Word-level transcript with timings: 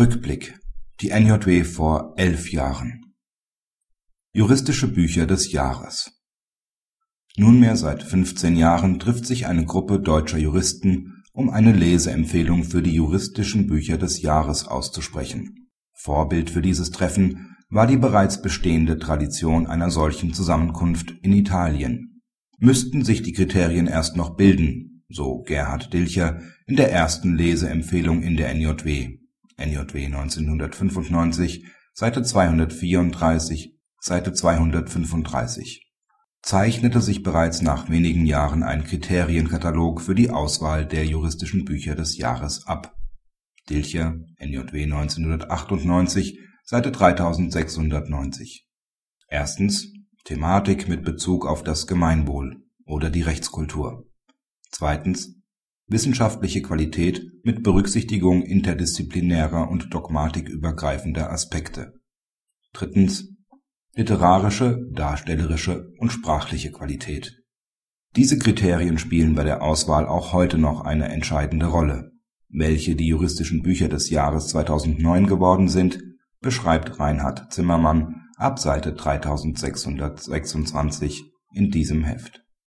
Rückblick 0.00 0.58
Die 1.02 1.10
NJW 1.10 1.62
vor 1.62 2.14
elf 2.16 2.50
Jahren 2.50 3.12
Juristische 4.32 4.88
Bücher 4.88 5.26
des 5.26 5.52
Jahres 5.52 6.22
Nunmehr 7.36 7.76
seit 7.76 8.02
15 8.02 8.56
Jahren 8.56 8.98
trifft 8.98 9.26
sich 9.26 9.46
eine 9.46 9.66
Gruppe 9.66 10.00
deutscher 10.00 10.38
Juristen, 10.38 11.22
um 11.34 11.50
eine 11.50 11.72
Leseempfehlung 11.72 12.64
für 12.64 12.80
die 12.80 12.94
juristischen 12.94 13.66
Bücher 13.66 13.98
des 13.98 14.22
Jahres 14.22 14.66
auszusprechen. 14.66 15.68
Vorbild 15.92 16.48
für 16.48 16.62
dieses 16.62 16.90
Treffen 16.90 17.54
war 17.68 17.86
die 17.86 17.98
bereits 17.98 18.40
bestehende 18.40 18.98
Tradition 18.98 19.66
einer 19.66 19.90
solchen 19.90 20.32
Zusammenkunft 20.32 21.10
in 21.20 21.34
Italien. 21.34 22.22
Müssten 22.58 23.04
sich 23.04 23.20
die 23.20 23.34
Kriterien 23.34 23.86
erst 23.86 24.16
noch 24.16 24.34
bilden, 24.34 25.04
so 25.10 25.42
Gerhard 25.42 25.92
Dilcher 25.92 26.40
in 26.64 26.76
der 26.76 26.90
ersten 26.90 27.36
Leseempfehlung 27.36 28.22
in 28.22 28.38
der 28.38 28.54
NJW 28.54 29.19
NJW 29.60 30.06
1995, 30.06 31.66
Seite 31.92 32.22
234, 32.22 33.76
Seite 34.00 34.32
235), 34.32 35.92
zeichnete 36.42 37.00
sich 37.02 37.22
bereits 37.22 37.60
nach 37.60 37.90
wenigen 37.90 38.24
Jahren 38.24 38.62
ein 38.62 38.84
Kriterienkatalog 38.84 40.00
für 40.00 40.14
die 40.14 40.30
Auswahl 40.30 40.86
der 40.86 41.04
juristischen 41.04 41.64
Bücher 41.64 41.94
des 41.94 42.16
Jahres 42.16 42.66
ab. 42.66 42.96
(Dilcher, 43.68 44.16
NJW 44.38 44.84
1998, 44.84 46.40
Seite 46.64 46.90
3690). 46.90 48.66
Erstens 49.28 49.92
Thematik 50.24 50.88
mit 50.88 51.04
Bezug 51.04 51.46
auf 51.46 51.62
das 51.62 51.86
Gemeinwohl 51.86 52.62
oder 52.84 53.10
die 53.10 53.22
Rechtskultur. 53.22 54.06
Zweitens 54.70 55.39
wissenschaftliche 55.90 56.62
Qualität 56.62 57.20
mit 57.42 57.64
Berücksichtigung 57.64 58.42
interdisziplinärer 58.42 59.68
und 59.68 59.92
dogmatikübergreifender 59.92 61.30
Aspekte. 61.30 61.92
drittens 62.72 63.28
literarische, 63.96 64.86
darstellerische 64.92 65.90
und 65.98 66.10
sprachliche 66.10 66.70
Qualität. 66.70 67.42
Diese 68.14 68.38
Kriterien 68.38 68.98
spielen 68.98 69.34
bei 69.34 69.42
der 69.42 69.62
Auswahl 69.62 70.06
auch 70.06 70.32
heute 70.32 70.58
noch 70.58 70.82
eine 70.82 71.08
entscheidende 71.08 71.66
Rolle. 71.66 72.12
Welche 72.48 72.94
die 72.94 73.08
juristischen 73.08 73.62
Bücher 73.62 73.88
des 73.88 74.10
Jahres 74.10 74.46
2009 74.48 75.26
geworden 75.26 75.68
sind, 75.68 75.98
beschreibt 76.40 77.00
Reinhard 77.00 77.52
Zimmermann 77.52 78.28
ab 78.36 78.60
Seite 78.60 78.92
3626 78.92 81.24
in 81.52 81.72
diesem 81.72 82.04
Heft 82.04 82.44